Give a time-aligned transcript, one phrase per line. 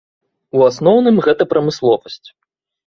[0.59, 2.27] У асноўным гэта прамысловасць.